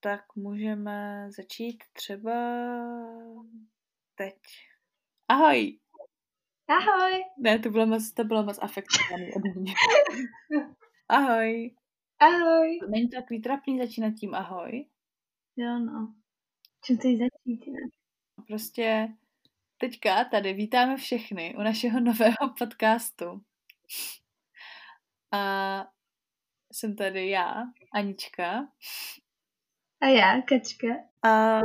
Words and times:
tak 0.00 0.36
můžeme 0.36 1.28
začít 1.36 1.84
třeba 1.92 2.32
teď. 4.14 4.34
Ahoj! 5.28 5.78
Ahoj! 6.68 7.24
Ne, 7.38 7.58
to 7.58 7.70
bylo 7.70 7.86
moc, 7.86 8.12
to 8.12 8.24
bylo 8.24 8.42
moc 8.42 8.58
afektovaný 8.62 9.32
ode 9.36 9.60
mě. 9.60 9.72
ahoj! 11.08 11.74
Ahoj! 12.18 12.78
Není 12.88 13.08
to 13.08 13.16
takový 13.16 13.40
trapný 13.40 13.78
začínat 13.78 14.10
tím 14.10 14.34
ahoj? 14.34 14.86
Jo, 15.56 15.78
no. 15.78 16.14
Čím 16.84 16.98
chceš 16.98 17.18
začít, 17.18 17.66
ne? 17.66 17.80
Prostě 18.46 19.08
teďka 19.78 20.24
tady 20.24 20.52
vítáme 20.52 20.96
všechny 20.96 21.54
u 21.58 21.62
našeho 21.62 22.00
nového 22.00 22.54
podcastu. 22.58 23.40
A 25.32 25.84
jsem 26.72 26.96
tady 26.96 27.28
já, 27.28 27.54
Anička. 27.94 28.68
A 30.02 30.06
já, 30.06 30.42
Kačka. 30.42 30.88
A 31.22 31.60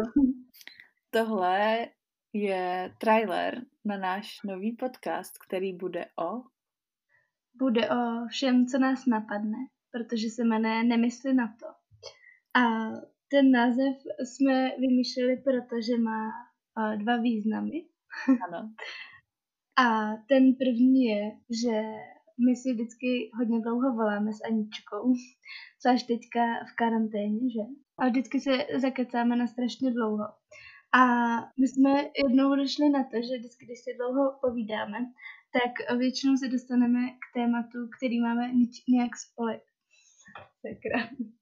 tohle 1.10 1.88
je 2.34 2.94
trailer 2.98 3.62
na 3.86 3.98
náš 3.98 4.42
nový 4.46 4.76
podcast, 4.76 5.38
který 5.38 5.74
bude 5.74 6.06
o... 6.06 6.44
Bude 7.54 7.90
o 7.90 8.28
všem, 8.30 8.66
co 8.66 8.78
nás 8.78 9.06
napadne, 9.06 9.58
protože 9.92 10.30
se 10.30 10.44
jmenuje 10.44 10.84
Nemysli 10.84 11.34
na 11.34 11.56
to. 11.60 11.68
A 12.62 12.92
ten 13.28 13.52
název 13.52 13.96
jsme 14.20 14.70
vymýšleli, 14.80 15.38
protože 15.38 15.98
má 15.98 16.32
dva 16.96 17.18
významy. 17.18 17.86
Ano. 18.48 18.74
A 19.78 20.18
ten 20.30 20.56
první 20.56 21.04
je, 21.04 21.32
že 21.64 21.82
my 22.46 22.56
si 22.56 22.74
vždycky 22.74 23.32
hodně 23.38 23.60
dlouho 23.62 23.94
voláme 23.94 24.34
s 24.34 24.42
Aničkou, 24.50 25.14
zvlášť 25.82 26.08
teďka 26.08 26.42
v 26.70 26.76
karanténě, 26.76 27.40
že? 27.56 27.64
A 27.98 28.08
vždycky 28.10 28.40
se 28.40 28.52
zakecáme 28.76 29.36
na 29.36 29.48
strašně 29.48 29.92
dlouho. 29.92 30.26
A 31.00 31.02
my 31.60 31.68
jsme 31.68 31.92
jednou 32.24 32.56
došli 32.56 32.90
na 32.90 33.04
to, 33.04 33.16
že 33.28 33.38
vždycky, 33.38 33.66
když 33.66 33.80
si 33.80 33.92
dlouho 33.98 34.40
povídáme, 34.42 34.98
tak 35.56 35.98
většinou 35.98 36.38
se 36.38 36.48
dostaneme 36.48 37.00
k 37.10 37.26
tématu, 37.34 37.78
který 37.98 38.22
máme 38.22 38.52
nějak 38.90 39.12
spole... 39.18 39.62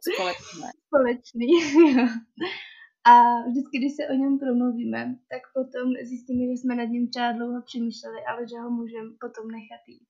Společné. 0.07 0.71
Společný, 0.87 1.47
jo. 1.95 2.07
A 3.11 3.13
vždycky, 3.49 3.77
když 3.77 3.93
se 3.95 4.03
o 4.07 4.13
něm 4.13 4.39
promluvíme, 4.39 5.15
tak 5.31 5.41
potom 5.53 5.87
zjistíme, 6.09 6.43
že 6.45 6.57
jsme 6.57 6.75
nad 6.75 6.89
ním 6.93 7.09
třeba 7.09 7.31
dlouho 7.31 7.61
přemýšleli, 7.61 8.19
ale 8.29 8.47
že 8.47 8.57
ho 8.63 8.69
můžeme 8.69 9.09
potom 9.21 9.51
nechat 9.51 9.81
jít. 9.87 10.07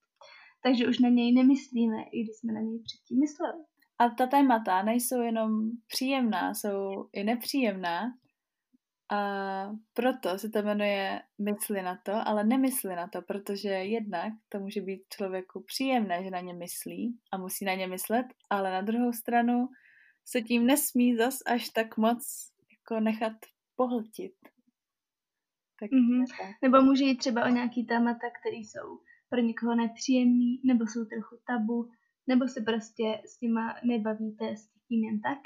Takže 0.64 0.88
už 0.88 0.98
na 0.98 1.08
něj 1.08 1.32
nemyslíme, 1.32 2.02
i 2.12 2.22
když 2.22 2.36
jsme 2.36 2.52
na 2.52 2.60
něj 2.60 2.78
předtím 2.84 3.20
mysleli. 3.20 3.64
A 3.98 4.08
ta 4.08 4.26
témata 4.26 4.82
nejsou 4.82 5.20
jenom 5.20 5.70
příjemná, 5.86 6.54
jsou 6.54 7.08
i 7.12 7.24
nepříjemná. 7.24 8.02
A 9.12 9.20
proto 9.92 10.38
se 10.38 10.48
to 10.48 10.62
jmenuje 10.62 11.22
mysli 11.38 11.82
na 11.82 11.98
to, 12.02 12.12
ale 12.28 12.44
nemysli 12.44 12.96
na 12.96 13.08
to, 13.08 13.22
protože 13.22 13.68
jednak 13.68 14.32
to 14.48 14.60
může 14.60 14.80
být 14.80 15.02
člověku 15.16 15.64
příjemné, 15.66 16.24
že 16.24 16.30
na 16.30 16.40
ně 16.40 16.54
myslí 16.54 17.18
a 17.32 17.38
musí 17.38 17.64
na 17.64 17.74
ně 17.74 17.86
myslet, 17.86 18.26
ale 18.50 18.70
na 18.70 18.80
druhou 18.80 19.12
stranu 19.12 19.68
se 20.24 20.42
tím 20.42 20.66
nesmí 20.66 21.16
zas 21.16 21.38
až 21.46 21.68
tak 21.68 21.96
moc 21.96 22.50
jako 22.72 23.00
nechat 23.00 23.32
pohltit. 23.76 24.34
Tak, 25.80 25.90
mm-hmm. 25.90 26.24
tak. 26.38 26.50
Nebo 26.62 26.82
může 26.82 27.04
jít 27.04 27.16
třeba 27.16 27.44
o 27.44 27.48
nějaký 27.48 27.86
témata, 27.86 28.26
které 28.40 28.56
jsou 28.56 28.98
pro 29.34 29.42
někoho 29.42 29.74
nepříjemný, 29.74 30.60
nebo 30.64 30.86
jsou 30.86 31.04
trochu 31.04 31.36
tabu, 31.46 31.90
nebo 32.26 32.48
se 32.48 32.60
prostě 32.60 33.06
s 33.26 33.40
nima 33.40 33.74
nebavíte 33.84 34.56
s 34.56 34.62
tím 34.88 35.04
jen 35.04 35.20
tak. 35.20 35.38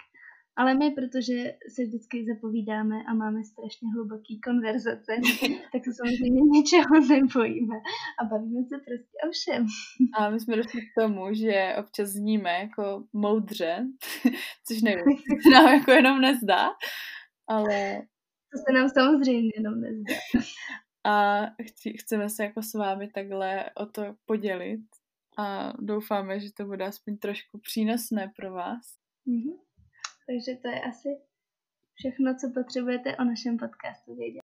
Ale 0.56 0.74
my, 0.74 0.90
protože 0.90 1.36
se 1.74 1.84
vždycky 1.84 2.24
zapovídáme 2.24 2.96
a 3.08 3.14
máme 3.14 3.44
strašně 3.44 3.88
hluboký 3.94 4.40
konverzace, 4.40 5.12
tak 5.72 5.80
se 5.84 5.92
samozřejmě 5.94 6.40
ničeho 6.40 6.94
nebojíme 7.08 7.76
a 8.20 8.24
bavíme 8.24 8.62
se 8.70 8.76
prostě 8.86 9.16
o 9.26 9.30
všem. 9.36 9.66
A 10.18 10.30
my 10.30 10.40
jsme 10.40 10.56
došli 10.56 10.80
k 10.80 11.00
tomu, 11.00 11.22
že 11.32 11.74
občas 11.78 12.08
zníme 12.08 12.50
jako 12.50 13.04
moudře, 13.12 13.86
což 14.66 14.82
nevím, 14.82 15.16
se 15.42 15.50
nám 15.54 15.74
jako 15.74 15.90
jenom 15.90 16.20
nezdá, 16.20 16.68
ale... 17.48 18.02
To 18.52 18.58
se 18.58 18.78
nám 18.78 18.88
samozřejmě 18.88 19.50
jenom 19.56 19.80
nezdá. 19.80 20.14
A 21.08 21.46
chci, 21.62 21.92
chceme 21.92 22.28
se 22.30 22.44
jako 22.44 22.62
s 22.62 22.74
vámi 22.74 23.08
takhle 23.08 23.70
o 23.74 23.86
to 23.86 24.16
podělit 24.24 24.80
a 25.38 25.72
doufáme, 25.78 26.40
že 26.40 26.52
to 26.52 26.64
bude 26.64 26.84
aspoň 26.86 27.18
trošku 27.18 27.58
přínosné 27.58 28.32
pro 28.36 28.52
vás. 28.52 28.84
Mm-hmm. 29.26 29.58
Takže 30.26 30.60
to 30.62 30.68
je 30.68 30.80
asi 30.80 31.08
všechno, 31.94 32.34
co 32.40 32.52
potřebujete 32.54 33.16
o 33.16 33.24
našem 33.24 33.56
podcastu 33.56 34.14
vědět. 34.16 34.40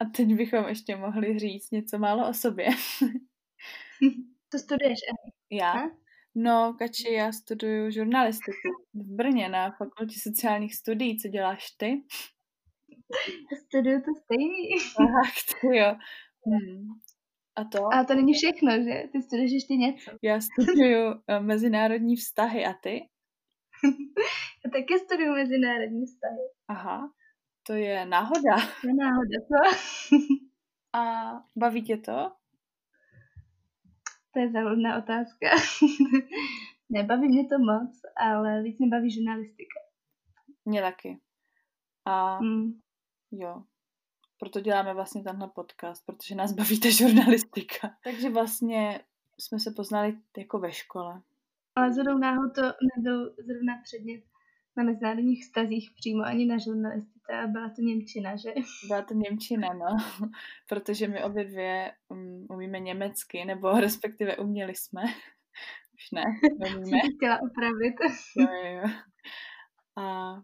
A 0.00 0.04
teď 0.16 0.34
bychom 0.36 0.68
ještě 0.68 0.96
mohli 0.96 1.38
říct 1.38 1.70
něco 1.70 1.98
málo 1.98 2.28
o 2.28 2.34
sobě. 2.34 2.66
to 4.48 4.58
studuješ? 4.58 4.98
Já? 5.50 5.72
Ha? 5.72 5.90
No, 6.34 6.74
Kači, 6.78 7.12
já 7.12 7.32
studuju 7.32 7.90
žurnalistiku 7.90 8.68
v 8.94 9.16
Brně 9.16 9.48
na 9.48 9.70
fakultě 9.70 10.14
sociálních 10.22 10.74
studií. 10.74 11.18
Co 11.18 11.28
děláš 11.28 11.70
ty? 11.70 12.02
Studuju 13.66 14.00
to 14.00 14.10
stejný. 14.24 14.68
Aha, 14.98 15.22
ty 15.60 15.76
jo. 15.76 15.94
Hmm. 16.46 16.88
A 17.56 17.64
to? 17.64 17.94
A 17.94 18.04
to 18.04 18.14
není 18.14 18.32
všechno, 18.34 18.70
že? 18.70 19.08
Ty 19.12 19.22
studuješ 19.22 19.52
ještě 19.52 19.74
něco. 19.74 20.10
Já 20.22 20.40
studuju 20.40 21.06
uh, 21.06 21.16
mezinárodní 21.40 22.16
vztahy 22.16 22.64
a 22.66 22.72
ty? 22.72 23.08
Já 24.64 24.70
taky 24.72 24.98
studuju 24.98 25.32
mezinárodní 25.32 26.06
vztahy. 26.06 26.42
Aha, 26.68 27.12
to 27.66 27.72
je 27.72 28.06
náhoda. 28.06 28.56
To 28.80 28.86
je 28.88 28.94
náhoda, 28.94 29.38
co? 29.48 29.78
a 30.92 31.32
baví 31.56 31.82
tě 31.82 31.96
to? 31.96 32.32
To 34.32 34.40
je 34.40 34.50
závodná 34.50 34.98
otázka. 34.98 35.46
Nebaví 36.90 37.28
mě 37.28 37.48
to 37.48 37.58
moc, 37.58 38.00
ale 38.16 38.62
víc 38.62 38.78
mě 38.78 38.88
baví 38.88 39.10
žurnalistika. 39.10 39.80
Mě 40.64 40.82
taky. 40.82 41.18
A 42.04 42.36
hmm. 42.36 42.72
Jo, 43.38 43.62
proto 44.38 44.60
děláme 44.60 44.94
vlastně 44.94 45.22
tenhle 45.22 45.48
podcast, 45.48 46.06
protože 46.06 46.34
nás 46.34 46.52
baví 46.52 46.80
ta 46.80 46.90
žurnalistika. 46.90 47.96
Takže 48.04 48.30
vlastně 48.30 49.00
jsme 49.38 49.58
se 49.58 49.70
poznali 49.70 50.18
jako 50.38 50.58
ve 50.58 50.72
škole. 50.72 51.22
Ale 51.76 51.92
zrovna 51.92 52.30
náhod 52.30 52.54
to 52.54 52.62
nebyl 52.62 53.34
zrovna 53.46 53.80
předmět 53.82 54.24
na 54.76 54.84
mezinárodních 54.84 55.44
vztazích 55.44 55.90
přímo 55.96 56.24
ani 56.24 56.46
na 56.46 56.58
žurnalistice, 56.58 57.32
a 57.32 57.46
byla 57.46 57.68
to 57.68 57.82
Němčina, 57.82 58.36
že? 58.36 58.54
Byla 58.86 59.02
to 59.02 59.14
Němčina, 59.14 59.68
no, 59.72 59.96
protože 60.68 61.08
my 61.08 61.24
obě 61.24 61.44
dvě 61.44 61.92
um, 62.08 62.46
umíme 62.50 62.80
německy, 62.80 63.44
nebo 63.44 63.80
respektive 63.80 64.36
uměli 64.36 64.74
jsme. 64.74 65.02
Už 65.94 66.10
ne, 66.12 66.24
neumíme. 66.58 66.98
chtěla 67.16 67.38
opravit. 67.42 67.94
Jo, 68.36 68.46
jo, 68.64 68.80
jo. 68.80 68.88
A 69.96 70.34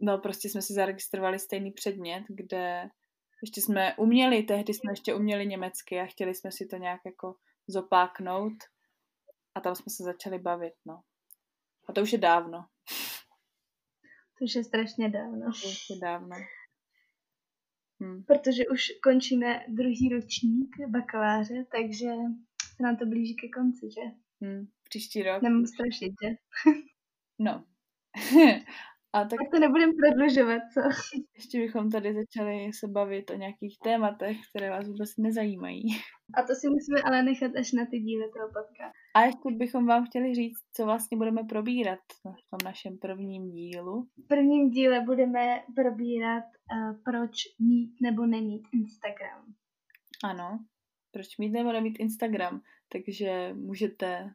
no 0.00 0.18
prostě 0.18 0.48
jsme 0.48 0.62
si 0.62 0.72
zaregistrovali 0.72 1.38
stejný 1.38 1.70
předmět, 1.70 2.24
kde 2.28 2.90
ještě 3.42 3.60
jsme 3.60 3.96
uměli, 3.96 4.42
tehdy 4.42 4.74
jsme 4.74 4.92
ještě 4.92 5.14
uměli 5.14 5.46
německy 5.46 6.00
a 6.00 6.06
chtěli 6.06 6.34
jsme 6.34 6.52
si 6.52 6.66
to 6.66 6.76
nějak 6.76 7.00
jako 7.06 7.34
zopáknout 7.66 8.54
a 9.54 9.60
tam 9.60 9.74
jsme 9.74 9.90
se 9.90 10.02
začali 10.02 10.38
bavit, 10.38 10.74
no. 10.86 11.00
A 11.88 11.92
to 11.92 12.02
už 12.02 12.12
je 12.12 12.18
dávno. 12.18 12.66
To 14.38 14.44
už 14.44 14.54
je 14.54 14.64
strašně 14.64 15.08
dávno. 15.08 15.46
To 15.62 15.68
už 15.68 15.90
je 15.90 15.96
dávno. 15.98 16.36
Hm. 18.02 18.24
Protože 18.26 18.62
už 18.72 18.86
končíme 19.02 19.64
druhý 19.68 20.08
ročník 20.08 20.76
bakaláře, 20.88 21.64
takže 21.72 22.08
se 22.76 22.82
nám 22.82 22.96
to 22.96 23.06
blíží 23.06 23.36
ke 23.36 23.48
konci, 23.48 23.86
že? 23.90 24.00
Hm. 24.46 24.66
Příští 24.88 25.22
rok. 25.22 25.42
Nemám 25.42 25.66
strašit, 25.66 26.12
že? 26.24 26.30
no. 27.38 27.64
A 29.14 29.18
tak... 29.20 29.38
tak 29.38 29.50
to 29.50 29.58
nebudeme 29.58 29.92
prodlužovat, 30.02 30.62
co? 30.74 30.80
Ještě 31.36 31.58
bychom 31.58 31.90
tady 31.90 32.14
začali 32.14 32.72
se 32.72 32.88
bavit 32.88 33.30
o 33.30 33.34
nějakých 33.34 33.78
tématech, 33.84 34.36
které 34.50 34.70
vás 34.70 34.88
vůbec 34.88 35.10
nezajímají. 35.18 35.82
A 36.34 36.42
to 36.42 36.54
si 36.54 36.68
musíme 36.68 37.00
ale 37.04 37.22
nechat 37.22 37.56
až 37.56 37.72
na 37.72 37.86
ty 37.90 37.98
díly 37.98 38.24
toho 38.32 38.48
podcastu. 38.48 38.98
A 39.14 39.20
ještě 39.24 39.50
bychom 39.50 39.86
vám 39.86 40.06
chtěli 40.06 40.34
říct, 40.34 40.58
co 40.72 40.84
vlastně 40.84 41.16
budeme 41.16 41.44
probírat 41.44 41.98
v 42.22 42.50
tom 42.50 42.58
našem 42.64 42.98
prvním 42.98 43.50
dílu. 43.50 44.06
V 44.24 44.28
prvním 44.28 44.70
díle 44.70 45.00
budeme 45.00 45.62
probírat, 45.76 46.44
uh, 46.44 46.96
proč 47.04 47.32
mít 47.58 47.92
nebo 48.02 48.26
nemít 48.26 48.62
Instagram. 48.72 49.44
Ano, 50.24 50.58
proč 51.12 51.38
mít 51.38 51.50
nebo 51.50 51.72
nemít 51.72 52.00
Instagram. 52.00 52.60
Takže 52.92 53.54
můžete 53.54 54.30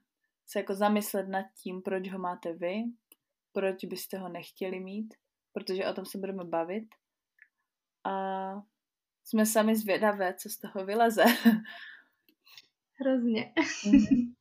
se 0.47 0.59
jako 0.59 0.75
zamyslet 0.75 1.27
nad 1.27 1.45
tím, 1.63 1.81
proč 1.81 2.11
ho 2.11 2.19
máte 2.19 2.53
vy, 2.53 2.83
proč 3.53 3.85
byste 3.85 4.17
ho 4.17 4.29
nechtěli 4.29 4.79
mít, 4.79 5.13
protože 5.53 5.85
o 5.85 5.93
tom 5.93 6.05
se 6.05 6.17
budeme 6.17 6.43
bavit. 6.43 6.87
A 8.05 8.53
jsme 9.25 9.45
sami 9.45 9.75
zvědavé, 9.75 10.33
co 10.33 10.49
z 10.49 10.57
toho 10.57 10.85
vyleze. 10.85 11.23
Hrozně. 12.99 13.53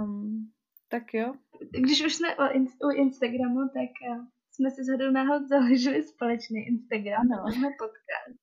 um, 0.00 0.52
Tak 0.88 1.14
jo. 1.14 1.34
Když 1.80 2.04
už 2.04 2.14
jsme 2.14 2.36
o 2.36 2.52
in- 2.52 2.66
u 2.84 2.90
Instagramu, 2.90 3.60
tak 3.74 3.90
uh, 4.10 4.24
jsme 4.50 4.70
si 4.70 4.84
shodou 4.84 5.10
náhod 5.10 5.48
založili 5.48 6.02
společný 6.02 6.60
Instagram. 6.66 7.20
Ano. 7.20 7.42
Máme 7.44 7.68
podcast. 7.78 8.41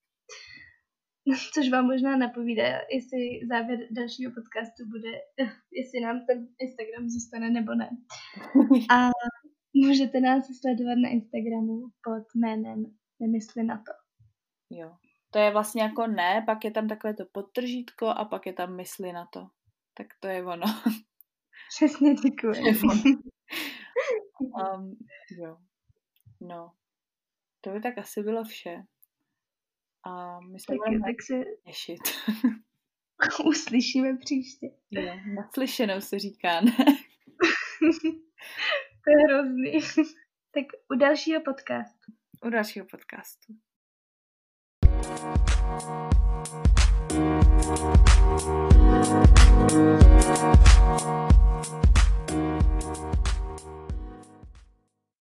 Což 1.53 1.69
vám 1.69 1.85
možná 1.85 2.17
napovídá, 2.17 2.63
jestli 2.91 3.47
závěr 3.49 3.79
dalšího 3.91 4.31
podcastu 4.31 4.85
bude, 4.89 5.11
jestli 5.71 5.99
nám 5.99 6.25
ten 6.27 6.47
Instagram 6.59 7.09
zůstane 7.09 7.49
nebo 7.49 7.75
ne. 7.75 7.89
A 8.95 9.09
můžete 9.73 10.19
nás 10.19 10.43
sledovat 10.61 10.95
na 11.03 11.09
Instagramu 11.09 11.81
pod 12.03 12.25
jménem 12.35 12.85
Nemysli 13.19 13.63
na 13.63 13.77
to. 13.77 13.91
Jo. 14.69 14.95
To 15.31 15.39
je 15.39 15.51
vlastně 15.51 15.81
jako 15.81 16.07
ne, 16.07 16.43
pak 16.45 16.65
je 16.65 16.71
tam 16.71 16.87
takové 16.87 17.13
to 17.13 17.23
podtržítko 17.31 18.07
a 18.07 18.25
pak 18.25 18.45
je 18.45 18.53
tam 18.53 18.75
mysli 18.75 19.13
na 19.13 19.25
to. 19.25 19.47
Tak 19.93 20.07
to 20.19 20.27
je 20.27 20.45
ono. 20.45 20.65
Přesně 21.75 22.13
děkuji. 22.13 22.79
Um, 24.39 24.97
jo. 25.39 25.57
No. 26.41 26.71
To 27.61 27.69
by 27.69 27.81
tak 27.81 27.97
asi 27.97 28.23
bylo 28.23 28.43
vše. 28.43 28.83
A 30.06 30.40
my 30.40 30.60
se 30.60 30.75
budeme 30.75 31.00
tak 31.00 31.22
se... 31.22 31.44
těšit. 31.66 32.00
Uslyšíme 33.46 34.18
příště. 34.18 34.68
Jo, 34.92 35.13
naslyšenou 35.36 36.01
se 36.01 36.19
říká, 36.19 36.62
ne? 36.62 36.72
to 39.04 39.10
je 39.10 39.18
hrozný. 39.28 39.72
tak 40.54 40.66
u 40.94 40.96
dalšího 40.96 41.42
podcastu. 41.42 42.12
U 42.46 42.50
dalšího 42.50 42.86
podcastu. 42.92 43.54
Thank 45.10 45.34
you. 47.84 47.90